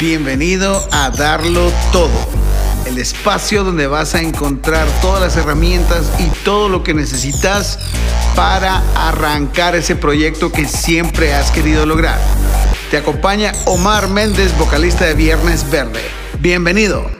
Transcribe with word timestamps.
Bienvenido 0.00 0.86
a 0.92 1.10
Darlo 1.10 1.72
Todo, 1.90 2.08
el 2.86 2.98
espacio 2.98 3.64
donde 3.64 3.88
vas 3.88 4.14
a 4.14 4.22
encontrar 4.22 4.86
todas 5.00 5.20
las 5.20 5.36
herramientas 5.36 6.08
y 6.20 6.30
todo 6.44 6.68
lo 6.68 6.84
que 6.84 6.94
necesitas 6.94 7.80
para 8.36 8.76
arrancar 8.94 9.74
ese 9.74 9.96
proyecto 9.96 10.52
que 10.52 10.68
siempre 10.68 11.34
has 11.34 11.50
querido 11.50 11.84
lograr. 11.84 12.20
Te 12.92 12.98
acompaña 12.98 13.52
Omar 13.66 14.08
Méndez, 14.08 14.56
vocalista 14.56 15.04
de 15.04 15.14
Viernes 15.14 15.68
Verde. 15.68 16.02
Bienvenido. 16.38 17.10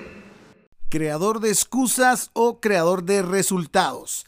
Creador 0.89 1.41
de 1.41 1.49
excusas 1.49 2.31
o 2.33 2.61
creador 2.61 3.03
de 3.03 3.23
resultados. 3.23 4.25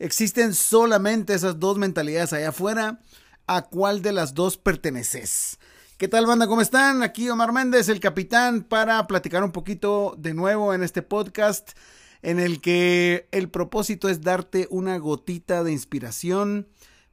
Existen 0.00 0.54
solamente 0.54 1.34
esas 1.34 1.60
dos 1.60 1.78
mentalidades 1.78 2.32
allá 2.32 2.48
afuera. 2.48 2.98
¿A 3.46 3.62
cuál 3.62 4.02
de 4.02 4.10
las 4.10 4.34
dos 4.34 4.56
perteneces? 4.56 5.60
¿Qué 6.02 6.08
tal 6.08 6.26
banda? 6.26 6.48
¿Cómo 6.48 6.62
están? 6.62 7.04
Aquí 7.04 7.28
Omar 7.28 7.52
Méndez, 7.52 7.88
el 7.88 8.00
capitán, 8.00 8.64
para 8.64 9.06
platicar 9.06 9.44
un 9.44 9.52
poquito 9.52 10.16
de 10.18 10.34
nuevo 10.34 10.74
en 10.74 10.82
este 10.82 11.00
podcast 11.00 11.78
en 12.22 12.40
el 12.40 12.60
que 12.60 13.28
el 13.30 13.48
propósito 13.48 14.08
es 14.08 14.20
darte 14.20 14.66
una 14.72 14.98
gotita 14.98 15.62
de 15.62 15.70
inspiración 15.70 16.66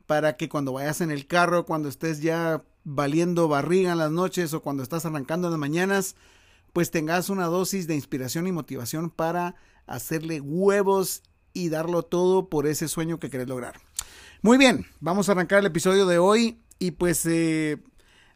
para 0.07 0.37
que 0.37 0.49
cuando 0.49 0.73
vayas 0.73 1.01
en 1.01 1.11
el 1.11 1.27
carro, 1.27 1.67
cuando 1.67 1.87
estés 1.87 2.21
ya 2.21 2.63
valiendo 2.83 3.47
barriga 3.47 3.91
en 3.91 3.99
las 3.99 4.09
noches 4.09 4.55
o 4.55 4.63
cuando 4.63 4.81
estás 4.81 5.05
arrancando 5.05 5.49
en 5.49 5.51
las 5.51 5.59
mañanas, 5.59 6.15
pues 6.73 6.89
tengas 6.89 7.29
una 7.29 7.45
dosis 7.45 7.85
de 7.85 7.93
inspiración 7.93 8.47
y 8.47 8.51
motivación 8.51 9.11
para 9.11 9.53
hacerle 9.85 10.41
huevos 10.41 11.21
y 11.53 11.69
darlo 11.69 12.01
todo 12.01 12.49
por 12.49 12.65
ese 12.65 12.87
sueño 12.87 13.19
que 13.19 13.29
querés 13.29 13.49
lograr. 13.49 13.79
Muy 14.41 14.57
bien, 14.57 14.87
vamos 14.99 15.29
a 15.29 15.33
arrancar 15.33 15.59
el 15.59 15.67
episodio 15.67 16.07
de 16.07 16.17
hoy 16.17 16.63
y 16.79 16.89
pues 16.89 17.23
eh, 17.27 17.83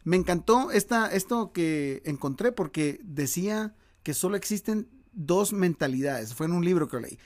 me 0.04 0.16
encantó 0.16 0.70
esta, 0.70 1.06
esto 1.06 1.52
que 1.52 2.02
encontré 2.04 2.52
porque 2.52 3.00
decía 3.02 3.74
que 4.02 4.14
solo 4.14 4.36
existen 4.36 4.88
dos 5.12 5.52
mentalidades. 5.52 6.34
Fue 6.34 6.46
en 6.46 6.52
un 6.52 6.64
libro 6.64 6.88
que 6.88 7.00
leí. 7.00 7.18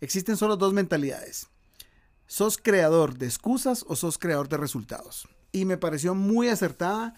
Existen 0.00 0.36
solo 0.36 0.56
dos 0.56 0.72
mentalidades. 0.72 1.48
¿Sos 2.26 2.58
creador 2.58 3.16
de 3.16 3.26
excusas 3.26 3.84
o 3.88 3.96
sos 3.96 4.18
creador 4.18 4.48
de 4.48 4.56
resultados? 4.56 5.28
Y 5.52 5.64
me 5.64 5.78
pareció 5.78 6.14
muy 6.14 6.48
acertada 6.48 7.14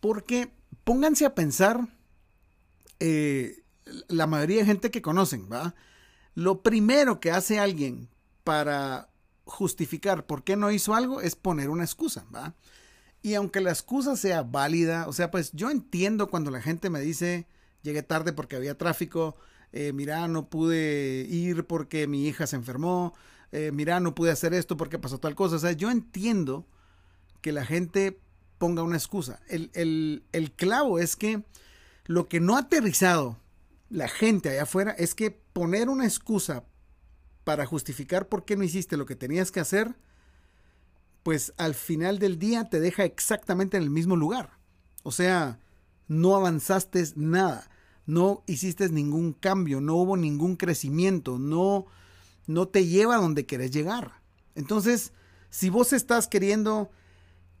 porque 0.00 0.52
pónganse 0.84 1.26
a 1.26 1.34
pensar 1.34 1.88
eh, 3.00 3.64
la 4.08 4.26
mayoría 4.26 4.58
de 4.58 4.66
gente 4.66 4.90
que 4.90 5.02
conocen, 5.02 5.48
¿va? 5.50 5.74
Lo 6.34 6.62
primero 6.62 7.20
que 7.20 7.32
hace 7.32 7.58
alguien 7.58 8.08
para 8.44 9.08
justificar 9.44 10.26
por 10.26 10.44
qué 10.44 10.56
no 10.56 10.70
hizo 10.70 10.94
algo 10.94 11.20
es 11.20 11.34
poner 11.34 11.70
una 11.70 11.84
excusa, 11.84 12.24
¿va? 12.34 12.54
Y 13.24 13.36
aunque 13.36 13.62
la 13.62 13.70
excusa 13.70 14.16
sea 14.16 14.42
válida, 14.42 15.08
o 15.08 15.14
sea, 15.14 15.30
pues 15.30 15.50
yo 15.52 15.70
entiendo 15.70 16.28
cuando 16.28 16.50
la 16.50 16.60
gente 16.60 16.90
me 16.90 17.00
dice, 17.00 17.46
llegué 17.80 18.02
tarde 18.02 18.34
porque 18.34 18.54
había 18.54 18.76
tráfico, 18.76 19.34
eh, 19.72 19.94
mira, 19.94 20.28
no 20.28 20.50
pude 20.50 21.26
ir 21.26 21.66
porque 21.66 22.06
mi 22.06 22.28
hija 22.28 22.46
se 22.46 22.56
enfermó, 22.56 23.14
eh, 23.50 23.70
mira, 23.72 23.98
no 23.98 24.14
pude 24.14 24.30
hacer 24.30 24.52
esto 24.52 24.76
porque 24.76 24.98
pasó 24.98 25.20
tal 25.20 25.34
cosa. 25.34 25.56
O 25.56 25.58
sea, 25.58 25.72
yo 25.72 25.90
entiendo 25.90 26.66
que 27.40 27.50
la 27.52 27.64
gente 27.64 28.20
ponga 28.58 28.82
una 28.82 28.98
excusa. 28.98 29.40
El, 29.48 30.22
el 30.32 30.52
clavo 30.52 30.98
es 30.98 31.16
que 31.16 31.44
lo 32.04 32.28
que 32.28 32.40
no 32.40 32.56
ha 32.56 32.60
aterrizado 32.60 33.38
la 33.88 34.08
gente 34.08 34.50
allá 34.50 34.64
afuera 34.64 34.90
es 34.90 35.14
que 35.14 35.30
poner 35.30 35.88
una 35.88 36.04
excusa 36.04 36.64
para 37.42 37.64
justificar 37.64 38.28
por 38.28 38.44
qué 38.44 38.54
no 38.54 38.64
hiciste 38.64 38.98
lo 38.98 39.06
que 39.06 39.16
tenías 39.16 39.50
que 39.50 39.60
hacer, 39.60 39.94
pues 41.24 41.54
al 41.56 41.74
final 41.74 42.18
del 42.18 42.38
día 42.38 42.64
te 42.64 42.78
deja 42.78 43.04
exactamente 43.04 43.78
en 43.78 43.82
el 43.82 43.90
mismo 43.90 44.14
lugar. 44.14 44.58
O 45.02 45.10
sea, 45.10 45.58
no 46.06 46.36
avanzaste 46.36 47.02
nada, 47.16 47.68
no 48.04 48.44
hiciste 48.46 48.90
ningún 48.90 49.32
cambio, 49.32 49.80
no 49.80 49.94
hubo 49.96 50.18
ningún 50.18 50.56
crecimiento, 50.56 51.38
no, 51.38 51.86
no 52.46 52.68
te 52.68 52.86
lleva 52.86 53.16
a 53.16 53.20
donde 53.20 53.46
querés 53.46 53.70
llegar. 53.70 54.20
Entonces, 54.54 55.14
si 55.48 55.70
vos 55.70 55.94
estás 55.94 56.28
queriendo 56.28 56.90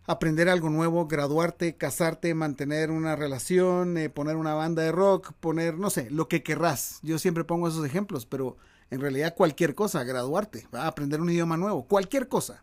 aprender 0.06 0.50
algo 0.50 0.68
nuevo, 0.68 1.06
graduarte, 1.06 1.78
casarte, 1.78 2.34
mantener 2.34 2.90
una 2.90 3.16
relación, 3.16 3.96
eh, 3.96 4.10
poner 4.10 4.36
una 4.36 4.52
banda 4.52 4.82
de 4.82 4.92
rock, 4.92 5.32
poner, 5.40 5.78
no 5.78 5.88
sé, 5.88 6.10
lo 6.10 6.28
que 6.28 6.42
querrás. 6.42 6.98
Yo 7.02 7.18
siempre 7.18 7.44
pongo 7.44 7.66
esos 7.66 7.86
ejemplos, 7.86 8.26
pero 8.26 8.58
en 8.90 9.00
realidad 9.00 9.34
cualquier 9.34 9.74
cosa, 9.74 10.04
graduarte, 10.04 10.68
a 10.72 10.86
aprender 10.86 11.22
un 11.22 11.30
idioma 11.30 11.56
nuevo, 11.56 11.86
cualquier 11.88 12.28
cosa 12.28 12.62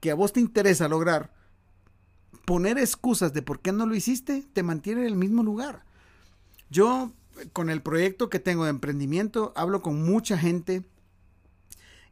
que 0.00 0.10
a 0.10 0.14
vos 0.14 0.32
te 0.32 0.40
interesa 0.40 0.88
lograr, 0.88 1.32
poner 2.44 2.78
excusas 2.78 3.32
de 3.32 3.42
por 3.42 3.60
qué 3.60 3.72
no 3.72 3.86
lo 3.86 3.94
hiciste, 3.94 4.44
te 4.52 4.62
mantiene 4.62 5.02
en 5.02 5.06
el 5.06 5.16
mismo 5.16 5.42
lugar. 5.42 5.84
Yo, 6.70 7.12
con 7.52 7.70
el 7.70 7.82
proyecto 7.82 8.30
que 8.30 8.38
tengo 8.38 8.64
de 8.64 8.70
emprendimiento, 8.70 9.52
hablo 9.54 9.82
con 9.82 10.02
mucha 10.02 10.38
gente 10.38 10.84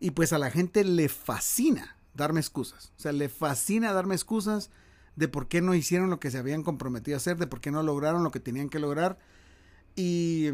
y 0.00 0.12
pues 0.12 0.32
a 0.32 0.38
la 0.38 0.50
gente 0.50 0.84
le 0.84 1.09
fascina 1.09 1.97
darme 2.15 2.41
excusas. 2.41 2.93
O 2.97 3.00
sea, 3.00 3.12
le 3.12 3.28
fascina 3.28 3.93
darme 3.93 4.15
excusas 4.15 4.71
de 5.16 5.28
por 5.28 5.48
qué 5.48 5.60
no 5.60 5.75
hicieron 5.75 6.10
lo 6.10 6.21
que 6.21 6.31
se 6.31 6.38
habían 6.38 6.62
comprometido 6.62 7.16
a 7.16 7.19
hacer, 7.19 7.38
de 7.38 7.47
por 7.47 7.60
qué 7.60 7.71
no 7.71 7.82
lograron 7.82 8.22
lo 8.22 8.31
que 8.31 8.41
tenían 8.41 8.69
que 8.69 8.78
lograr. 8.78 9.19
Y, 9.97 10.47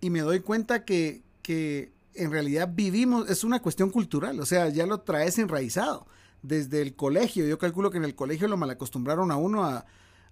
y 0.00 0.10
me 0.10 0.20
doy 0.20 0.40
cuenta 0.40 0.84
que, 0.84 1.22
que 1.42 1.92
en 2.14 2.30
realidad 2.30 2.70
vivimos, 2.72 3.28
es 3.30 3.42
una 3.42 3.60
cuestión 3.60 3.90
cultural, 3.90 4.38
o 4.38 4.46
sea, 4.46 4.68
ya 4.68 4.86
lo 4.86 5.00
traes 5.00 5.38
enraizado 5.38 6.06
desde 6.42 6.82
el 6.82 6.94
colegio. 6.94 7.46
Yo 7.46 7.58
calculo 7.58 7.90
que 7.90 7.98
en 7.98 8.04
el 8.04 8.14
colegio 8.14 8.48
lo 8.48 8.56
malacostumbraron 8.56 9.30
a 9.30 9.36
uno 9.36 9.64
a, 9.64 9.84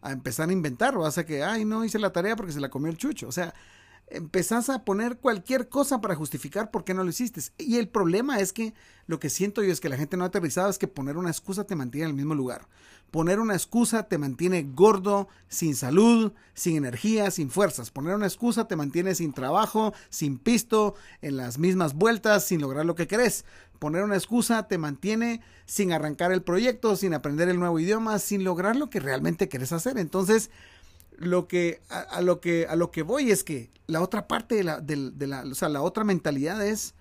a 0.03 0.13
empezar 0.13 0.49
a 0.49 0.53
inventar, 0.53 0.97
o 0.97 1.07
hace 1.07 1.25
que, 1.25 1.43
ay, 1.43 1.65
no 1.65 1.85
hice 1.85 1.99
la 1.99 2.13
tarea 2.13 2.37
porque 2.37 2.53
se 2.53 2.61
la 2.61 2.71
comió 2.71 2.91
el 2.91 2.97
chucho. 2.99 3.29
O 3.29 3.33
sea, 3.33 3.55
empezás 4.11 4.69
a 4.69 4.85
poner 4.85 5.19
cualquier 5.19 5.69
cosa 5.69 6.01
para 6.01 6.15
justificar 6.15 6.71
por 6.71 6.85
qué 6.85 6.95
no 6.95 7.05
lo 7.05 7.11
hiciste. 7.11 7.41
Y 7.59 7.77
el 7.77 7.89
problema 7.89 8.41
es 8.41 8.53
que 8.53 8.75
lo 9.07 9.19
que 9.19 9.31
siento 9.31 9.63
yo 9.63 9.73
es 9.73 9.81
que 9.81 9.89
la 9.89 9.97
gente 9.97 10.17
no 10.17 10.25
ha 10.25 10.29
aterrizado 10.29 10.69
es 10.69 10.79
que 10.79 10.89
poner 10.89 11.17
una 11.17 11.31
excusa 11.31 11.65
te 11.65 11.77
mantiene 11.77 12.07
en 12.07 12.11
el 12.11 12.17
mismo 12.17 12.35
lugar. 12.35 12.69
Poner 13.11 13.41
una 13.41 13.55
excusa 13.55 14.05
te 14.05 14.19
mantiene 14.19 14.63
gordo, 14.63 15.29
sin 15.49 15.75
salud, 15.75 16.33
sin 16.55 16.77
energía, 16.77 17.31
sin 17.31 17.51
fuerzas. 17.51 17.91
Poner 17.91 18.15
una 18.15 18.27
excusa 18.27 18.69
te 18.69 18.77
mantiene 18.77 19.15
sin 19.15 19.33
trabajo, 19.33 19.95
sin 20.11 20.39
pisto, 20.39 20.95
en 21.21 21.37
las 21.37 21.59
mismas 21.59 21.95
vueltas, 21.95 22.45
sin 22.45 22.61
lograr 22.61 22.87
lo 22.87 22.95
que 22.95 23.09
querés. 23.09 23.45
Poner 23.81 24.05
una 24.05 24.17
excusa 24.17 24.69
te 24.69 24.79
mantiene 24.79 25.41
sin 25.67 25.93
arrancar 25.93 26.33
el 26.33 26.43
proyecto, 26.43 26.95
sin 26.97 27.15
aprender 27.15 27.49
el 27.49 27.59
nuevo 27.59 27.81
idioma, 27.81 28.19
sin 28.19 28.45
lograr 28.45 28.77
lo 28.77 28.91
que 28.91 29.01
realmente 29.01 29.49
querés 29.49 29.73
hacer. 29.73 29.99
Entonces, 29.99 30.51
lo 31.21 31.47
que 31.49 31.83
a, 31.91 32.23
lo 32.23 32.41
que 32.41 32.67
a 32.67 32.77
lo 32.77 32.91
que 32.91 33.03
voy 33.03 33.31
es 33.31 33.45
que 33.45 33.71
la 33.87 34.01
otra 34.01 34.27
parte 34.27 34.55
de 34.55 34.65
la, 34.65 34.81
de 34.81 35.27
la, 35.27 35.43
o 35.43 35.55
sea, 35.55 35.69
la 35.69 35.83
otra 35.83 36.03
mentalidad 36.03 36.67
es 36.67 36.95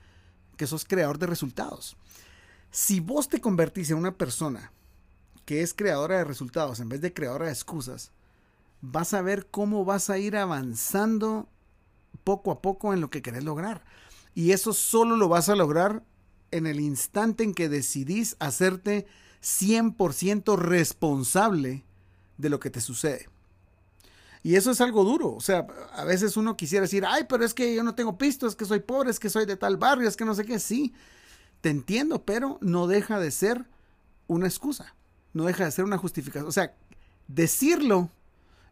que 0.58 0.68
sos 0.68 0.84
creador 0.84 1.18
de 1.20 1.26
resultados. 1.26 1.96
Si 2.70 3.00
vos 3.00 3.30
te 3.30 3.40
convertís 3.40 3.90
en 3.90 3.98
una 3.98 4.18
persona 4.18 4.74
que 5.46 5.62
es 5.62 5.74
creadora 5.74 6.18
de 6.18 6.26
resultados 6.26 6.82
en 6.82 6.90
vez 6.90 7.00
de 7.00 7.14
creadora 7.14 7.46
de 7.46 7.54
excusas, 7.54 8.12
vas 8.82 9.14
a 9.14 9.22
ver 9.22 9.48
cómo 9.48 9.86
vas 9.86 10.10
a 10.10 10.18
ir 10.18 10.36
avanzando 10.36 11.48
poco 12.26 12.52
a 12.52 12.62
poco 12.62 12.94
en 12.94 13.00
lo 13.00 13.10
que 13.10 13.22
querés 13.22 13.46
lograr. 13.46 13.86
Y 14.36 14.52
eso 14.52 14.74
solo 14.74 15.16
lo 15.16 15.30
vas 15.30 15.48
a 15.48 15.56
lograr 15.56 16.04
en 16.52 16.68
el 16.68 16.82
instante 16.82 17.46
en 17.46 17.54
que 17.54 17.70
decidís 17.70 18.36
hacerte 18.40 19.08
100% 19.42 20.58
responsable 20.58 21.86
de 22.38 22.50
lo 22.50 22.60
que 22.60 22.70
te 22.70 22.82
sucede. 22.82 23.30
Y 24.44 24.56
eso 24.56 24.72
es 24.72 24.82
algo 24.82 25.04
duro. 25.04 25.34
O 25.34 25.42
sea, 25.42 25.68
a 25.94 26.06
veces 26.06 26.38
uno 26.38 26.56
quisiera 26.56 26.84
decir, 26.84 27.06
ay, 27.06 27.26
pero 27.28 27.44
es 27.44 27.54
que 27.54 27.76
yo 27.76 27.84
no 27.84 27.96
tengo 27.96 28.18
pisto, 28.18 28.48
es 28.48 28.56
que 28.56 28.66
soy 28.66 28.80
pobre, 28.80 29.12
es 29.12 29.20
que 29.20 29.30
soy 29.30 29.46
de 29.46 29.58
tal 29.58 29.78
barrio, 29.78 30.08
es 30.08 30.16
que 30.16 30.26
no 30.26 30.34
sé 30.36 30.46
qué. 30.46 30.60
Sí, 30.60 30.94
te 31.62 31.70
entiendo, 31.70 32.24
pero 32.24 32.58
no 32.62 32.88
deja 32.88 33.20
de 33.20 33.32
ser 33.32 33.66
una 34.28 34.48
excusa 34.48 34.96
no 35.34 35.46
deja 35.46 35.66
de 35.66 35.72
ser 35.72 35.86
una 35.86 35.98
justificación. 35.98 36.48
O 36.48 36.52
sea, 36.52 36.74
decirlo 37.28 38.10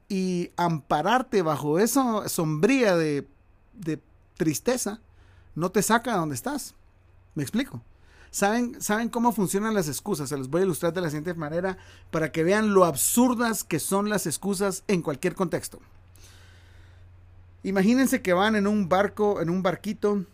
y 0.10 0.52
ampararte 0.56 1.42
bajo 1.42 1.80
esa 1.80 2.28
sombría 2.30 2.96
de, 2.96 3.28
de 3.74 4.02
tristeza 4.36 5.02
no 5.56 5.72
te 5.72 5.82
saca 5.82 6.14
de 6.14 6.20
donde 6.20 6.36
estás. 6.36 6.76
¿Me 7.36 7.44
explico? 7.44 7.82
¿Saben, 8.32 8.82
¿Saben 8.82 9.10
cómo 9.10 9.32
funcionan 9.32 9.74
las 9.74 9.88
excusas? 9.88 10.30
Se 10.30 10.38
los 10.38 10.50
voy 10.50 10.62
a 10.62 10.66
ilustrar 10.66 10.94
de 10.94 11.02
la 11.02 11.10
siguiente 11.10 11.34
manera 11.34 11.78
para 12.12 12.32
que 12.32 12.44
vean 12.44 12.74
lo 12.74 12.86
absurdas 12.86 13.64
que 13.64 13.80
son 13.80 14.10
las 14.10 14.28
excusas 14.28 14.84
en 14.88 15.02
cualquier 15.02 15.36
contexto. 15.36 15.80
Imagínense 17.64 18.22
que 18.22 18.34
van 18.34 18.56
en 18.56 18.68
un 18.68 18.88
barco, 18.88 19.42
en 19.42 19.50
un 19.50 19.64
barquito, 19.64 20.26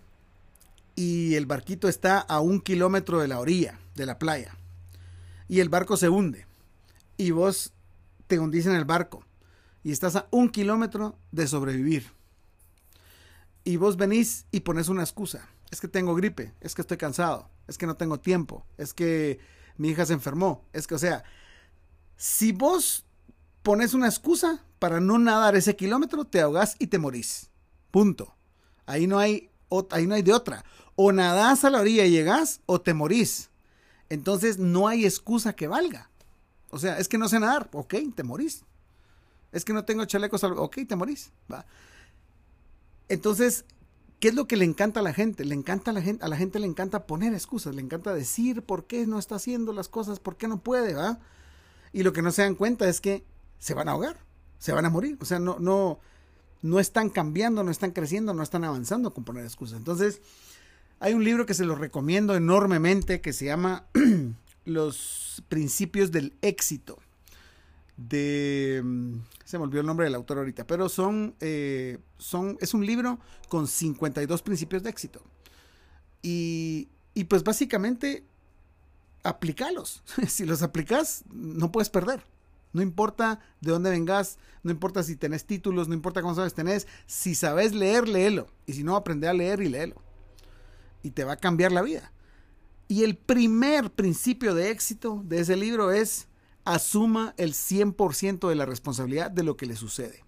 y 0.95 1.35
el 1.35 1.45
barquito 1.45 1.87
está 1.87 2.19
a 2.19 2.39
un 2.39 2.61
kilómetro 2.61 3.19
de 3.19 3.27
la 3.27 3.39
orilla, 3.39 3.79
de 3.95 4.05
la 4.05 4.19
playa 4.19 4.55
y 5.47 5.59
el 5.59 5.69
barco 5.69 5.97
se 5.97 6.09
hunde 6.09 6.47
y 7.17 7.29
vos 7.29 7.73
te 8.27 8.39
hundís 8.39 8.65
en 8.65 8.73
el 8.73 8.85
barco 8.85 9.23
y 9.83 9.91
estás 9.91 10.15
a 10.15 10.27
un 10.31 10.49
kilómetro 10.49 11.17
de 11.31 11.47
sobrevivir. 11.47 12.09
Y 13.63 13.75
vos 13.77 13.97
venís 13.97 14.45
y 14.51 14.61
pones 14.61 14.87
una 14.89 15.03
excusa. 15.03 15.47
Es 15.69 15.79
que 15.79 15.87
tengo 15.87 16.15
gripe, 16.15 16.53
es 16.61 16.73
que 16.73 16.81
estoy 16.81 16.97
cansado, 16.97 17.49
es 17.67 17.77
que 17.77 17.87
no 17.87 17.95
tengo 17.95 18.19
tiempo, 18.19 18.65
es 18.77 18.93
que 18.93 19.39
mi 19.77 19.89
hija 19.89 20.05
se 20.05 20.13
enfermó, 20.13 20.65
es 20.73 20.87
que, 20.87 20.95
o 20.95 20.99
sea, 20.99 21.23
si 22.15 22.51
vos 22.51 23.05
pones 23.63 23.93
una 23.93 24.07
excusa 24.07 24.63
para 24.79 24.99
no 24.99 25.17
nadar 25.17 25.55
ese 25.55 25.75
kilómetro, 25.75 26.25
te 26.25 26.41
ahogas 26.41 26.75
y 26.79 26.87
te 26.87 26.99
morís. 26.99 27.49
Punto. 27.89 28.35
Ahí 28.85 29.07
no 29.07 29.17
hay, 29.19 29.49
ahí 29.91 30.05
no 30.05 30.15
hay 30.15 30.21
de 30.21 30.33
otra. 30.33 30.65
O 30.95 31.11
nadás 31.11 31.63
a 31.63 31.69
la 31.69 31.79
orilla 31.79 32.05
y 32.05 32.11
llegas 32.11 32.61
o 32.65 32.81
te 32.81 32.93
morís. 32.93 33.49
Entonces 34.09 34.59
no 34.59 34.87
hay 34.87 35.05
excusa 35.05 35.53
que 35.53 35.67
valga. 35.67 36.09
O 36.69 36.79
sea, 36.79 36.97
es 36.97 37.07
que 37.07 37.17
no 37.17 37.29
sé 37.29 37.39
nadar. 37.39 37.69
Ok, 37.71 37.95
te 38.15 38.23
morís. 38.23 38.65
Es 39.51 39.63
que 39.63 39.73
no 39.73 39.85
tengo 39.85 40.05
chalecos. 40.05 40.43
Ok, 40.43 40.79
te 40.87 40.95
morís. 40.95 41.31
¿va? 41.51 41.65
Entonces, 43.07 43.65
¿qué 44.23 44.29
es 44.29 44.35
lo 44.35 44.47
que 44.47 44.55
le 44.55 44.63
encanta 44.63 45.01
a 45.01 45.03
la 45.03 45.11
gente? 45.11 45.43
Le 45.43 45.53
encanta 45.53 45.91
a 45.91 45.93
la 45.93 46.01
gente, 46.01 46.23
a 46.23 46.29
la 46.29 46.37
gente 46.37 46.57
le 46.57 46.65
encanta 46.65 47.07
poner 47.07 47.33
excusas, 47.33 47.75
le 47.75 47.81
encanta 47.81 48.13
decir 48.13 48.61
por 48.61 48.87
qué 48.87 49.05
no 49.05 49.19
está 49.19 49.35
haciendo 49.35 49.73
las 49.73 49.89
cosas, 49.89 50.21
por 50.21 50.37
qué 50.37 50.47
no 50.47 50.61
puede, 50.61 50.93
¿va? 50.93 51.19
Y 51.91 52.03
lo 52.03 52.13
que 52.13 52.21
no 52.21 52.31
se 52.31 52.43
dan 52.43 52.55
cuenta 52.55 52.87
es 52.87 53.01
que 53.01 53.25
se 53.59 53.73
van 53.73 53.89
a 53.89 53.91
ahogar, 53.91 54.15
se 54.59 54.71
van 54.71 54.85
a 54.85 54.89
morir. 54.89 55.17
O 55.19 55.25
sea, 55.25 55.39
no, 55.39 55.59
no, 55.59 55.99
no 56.61 56.79
están 56.79 57.09
cambiando, 57.09 57.65
no 57.65 57.71
están 57.71 57.91
creciendo, 57.91 58.33
no 58.33 58.43
están 58.43 58.63
avanzando 58.63 59.13
con 59.13 59.25
poner 59.25 59.43
excusas. 59.43 59.77
Entonces, 59.77 60.21
hay 61.01 61.13
un 61.13 61.25
libro 61.25 61.45
que 61.45 61.53
se 61.53 61.65
lo 61.65 61.75
recomiendo 61.75 62.33
enormemente 62.33 63.19
que 63.19 63.33
se 63.33 63.43
llama 63.43 63.87
Los 64.63 65.43
principios 65.49 66.13
del 66.13 66.37
éxito. 66.41 66.97
De. 67.97 68.81
Mm, 68.83 69.17
se 69.45 69.57
me 69.57 69.65
olvidó 69.65 69.81
el 69.81 69.87
nombre 69.87 70.05
del 70.05 70.15
autor 70.15 70.39
ahorita, 70.39 70.65
pero 70.65 70.89
son. 70.89 71.35
Eh, 71.39 71.99
son 72.17 72.57
es 72.61 72.73
un 72.73 72.85
libro 72.85 73.19
con 73.49 73.67
52 73.67 74.41
principios 74.41 74.83
de 74.83 74.89
éxito. 74.89 75.21
Y, 76.21 76.89
y 77.13 77.25
pues 77.25 77.43
básicamente, 77.43 78.23
aplicalos. 79.23 80.03
si 80.27 80.45
los 80.45 80.61
aplicas, 80.61 81.23
no 81.31 81.71
puedes 81.71 81.89
perder. 81.89 82.25
No 82.73 82.81
importa 82.81 83.39
de 83.61 83.71
dónde 83.71 83.91
vengas, 83.91 84.39
no 84.63 84.71
importa 84.71 85.03
si 85.03 85.15
tenés 85.15 85.45
títulos, 85.45 85.87
no 85.87 85.93
importa 85.93 86.21
cómo 86.21 86.33
sabes 86.33 86.55
tenés. 86.55 86.87
Si 87.05 87.35
sabes 87.35 87.73
leer, 87.73 88.07
léelo. 88.07 88.47
Y 88.65 88.73
si 88.73 88.83
no, 88.83 88.95
aprende 88.95 89.27
a 89.27 89.33
leer 89.33 89.61
y 89.61 89.69
léelo. 89.69 90.01
Y 91.03 91.11
te 91.11 91.23
va 91.23 91.33
a 91.33 91.37
cambiar 91.37 91.71
la 91.71 91.83
vida. 91.83 92.11
Y 92.87 93.03
el 93.03 93.15
primer 93.15 93.91
principio 93.91 94.55
de 94.55 94.71
éxito 94.71 95.21
de 95.25 95.39
ese 95.39 95.55
libro 95.55 95.91
es 95.91 96.27
asuma 96.65 97.33
el 97.37 97.53
100% 97.53 98.49
de 98.49 98.55
la 98.55 98.65
responsabilidad 98.65 99.31
de 99.31 99.43
lo 99.43 99.57
que 99.57 99.65
le 99.65 99.75
sucede. 99.75 100.23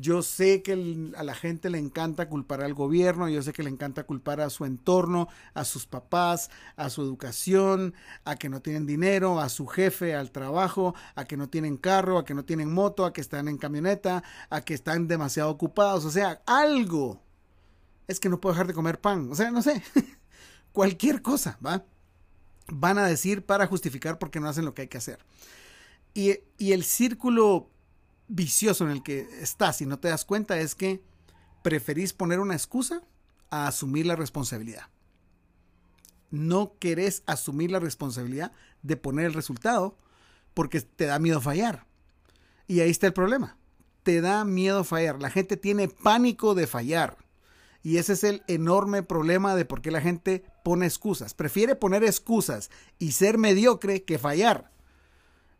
Yo 0.00 0.22
sé 0.22 0.62
que 0.62 1.10
a 1.16 1.24
la 1.24 1.34
gente 1.34 1.70
le 1.70 1.78
encanta 1.78 2.28
culpar 2.28 2.62
al 2.62 2.72
gobierno, 2.72 3.28
yo 3.28 3.42
sé 3.42 3.52
que 3.52 3.64
le 3.64 3.70
encanta 3.70 4.04
culpar 4.04 4.40
a 4.40 4.48
su 4.48 4.64
entorno, 4.64 5.26
a 5.54 5.64
sus 5.64 5.86
papás, 5.86 6.50
a 6.76 6.88
su 6.88 7.02
educación, 7.02 7.94
a 8.24 8.36
que 8.36 8.48
no 8.48 8.62
tienen 8.62 8.86
dinero, 8.86 9.40
a 9.40 9.48
su 9.48 9.66
jefe, 9.66 10.14
al 10.14 10.30
trabajo, 10.30 10.94
a 11.16 11.24
que 11.24 11.36
no 11.36 11.48
tienen 11.48 11.76
carro, 11.76 12.18
a 12.18 12.24
que 12.24 12.34
no 12.34 12.44
tienen 12.44 12.72
moto, 12.72 13.04
a 13.04 13.12
que 13.12 13.20
están 13.20 13.48
en 13.48 13.58
camioneta, 13.58 14.22
a 14.50 14.60
que 14.60 14.74
están 14.74 15.08
demasiado 15.08 15.50
ocupados, 15.50 16.04
o 16.04 16.10
sea, 16.10 16.42
algo. 16.46 17.20
Es 18.06 18.20
que 18.20 18.28
no 18.28 18.40
puedo 18.40 18.52
dejar 18.54 18.68
de 18.68 18.74
comer 18.74 19.00
pan, 19.00 19.28
o 19.32 19.34
sea, 19.34 19.50
no 19.50 19.62
sé, 19.62 19.82
cualquier 20.72 21.22
cosa, 21.22 21.58
¿va? 21.64 21.84
Van 22.70 22.98
a 22.98 23.06
decir 23.06 23.44
para 23.44 23.66
justificar 23.66 24.18
por 24.18 24.30
qué 24.30 24.40
no 24.40 24.48
hacen 24.48 24.64
lo 24.64 24.74
que 24.74 24.82
hay 24.82 24.88
que 24.88 24.98
hacer. 24.98 25.18
Y, 26.14 26.38
y 26.58 26.72
el 26.72 26.84
círculo 26.84 27.70
vicioso 28.28 28.84
en 28.84 28.90
el 28.90 29.02
que 29.02 29.26
estás 29.40 29.80
y 29.80 29.86
no 29.86 29.98
te 29.98 30.08
das 30.08 30.24
cuenta 30.24 30.58
es 30.58 30.74
que 30.74 31.02
preferís 31.62 32.12
poner 32.12 32.40
una 32.40 32.54
excusa 32.54 33.02
a 33.50 33.66
asumir 33.66 34.06
la 34.06 34.16
responsabilidad. 34.16 34.88
No 36.30 36.74
querés 36.78 37.22
asumir 37.26 37.70
la 37.70 37.80
responsabilidad 37.80 38.52
de 38.82 38.96
poner 38.96 39.26
el 39.26 39.34
resultado 39.34 39.96
porque 40.54 40.80
te 40.80 41.06
da 41.06 41.18
miedo 41.18 41.40
fallar. 41.40 41.86
Y 42.66 42.80
ahí 42.80 42.90
está 42.90 43.06
el 43.06 43.14
problema. 43.14 43.56
Te 44.02 44.20
da 44.20 44.44
miedo 44.44 44.84
fallar. 44.84 45.20
La 45.20 45.30
gente 45.30 45.56
tiene 45.56 45.88
pánico 45.88 46.54
de 46.54 46.66
fallar. 46.66 47.16
Y 47.82 47.98
ese 47.98 48.14
es 48.14 48.24
el 48.24 48.42
enorme 48.48 49.02
problema 49.02 49.54
de 49.54 49.64
por 49.64 49.80
qué 49.80 49.90
la 49.90 50.00
gente 50.00 50.44
pone 50.64 50.86
excusas. 50.86 51.34
Prefiere 51.34 51.76
poner 51.76 52.04
excusas 52.04 52.70
y 52.98 53.12
ser 53.12 53.38
mediocre 53.38 54.04
que 54.04 54.18
fallar. 54.18 54.70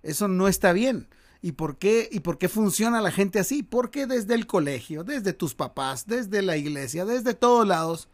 Eso 0.03 0.29
no 0.29 0.49
está 0.49 0.73
bien. 0.73 1.09
¿Y 1.41 1.53
por 1.53 1.79
qué 1.79 2.09
y 2.11 2.21
por 2.21 2.39
qué 2.39 2.49
funciona 2.49 3.01
la 3.01 3.13
gente 3.13 3.39
así? 3.39 3.63
Porque 3.63 4.07
desde 4.07 4.35
el 4.35 4.47
colegio, 4.47 5.05
desde 5.05 5.33
tus 5.33 5.55
papás, 5.55 6.07
desde 6.07 6.43
la 6.43 6.57
iglesia, 6.57 7.05
desde 7.05 7.35
todos 7.35 7.67
lados, 7.67 8.09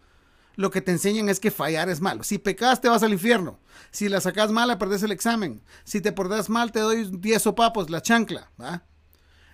lo 0.57 0.71
que 0.71 0.83
te 0.83 0.93
enseñan 0.93 1.29
es 1.29 1.41
que 1.41 1.51
fallar 1.51 1.89
es 1.89 2.01
malo. 2.01 2.23
Si 2.23 2.39
pecas 2.39 2.81
te 2.81 2.89
vas 2.89 3.03
al 3.03 3.13
infierno. 3.13 3.59
Si 3.91 4.09
la 4.09 4.21
sacas 4.21 4.51
mal, 4.53 4.77
perdes 4.79 5.03
el 5.03 5.13
examen. 5.13 5.63
Si 5.85 6.01
te 6.01 6.13
portas 6.13 6.49
mal, 6.49 6.71
te 6.71 6.81
doy 6.81 7.11
10 7.11 7.43
sopapos, 7.43 7.91
la 7.91 8.03
chancla. 8.03 8.51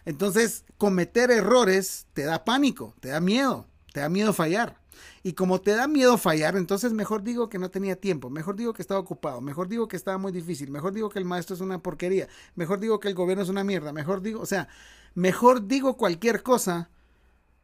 Entonces, 0.05 0.65
cometer 0.77 1.31
errores 1.31 2.07
te 2.13 2.25
da 2.25 2.45
pánico, 2.45 2.95
te 3.01 3.09
da 3.09 3.21
miedo, 3.21 3.67
te 3.93 4.01
da 4.01 4.09
miedo 4.09 4.33
fallar. 4.33 4.79
Y 5.23 5.33
como 5.35 5.61
te 5.61 5.73
da 5.73 5.87
miedo 5.89 6.19
fallar, 6.19 6.57
entonces 6.57 6.93
mejor 6.93 7.23
digo 7.23 7.49
que 7.49 7.59
no 7.59 7.71
tenía 7.71 7.97
tiempo, 7.97 8.31
mejor 8.31 8.57
digo 8.57 8.73
que 8.73 8.83
estaba 8.83 9.01
ocupado, 9.01 9.41
mejor 9.41 9.69
digo 9.69 9.89
que 9.89 9.97
estaba 9.97 10.19
muy 10.19 10.33
difícil, 10.33 10.71
mejor 10.71 10.93
digo 10.93 11.09
que 11.09 11.19
el 11.19 11.25
maestro 11.25 11.55
es 11.55 11.61
una 11.61 11.83
porquería, 11.83 12.29
mejor 12.55 12.81
digo 12.81 13.01
que 13.01 13.09
el 13.09 13.15
gobierno 13.15 13.43
es 13.43 13.49
una 13.49 13.65
mierda, 13.65 13.93
mejor 13.93 14.23
digo, 14.23 14.41
o 14.41 14.47
sea, 14.47 14.69
mejor 15.15 15.67
digo 15.67 15.97
cualquier 15.97 16.43
cosa 16.43 16.91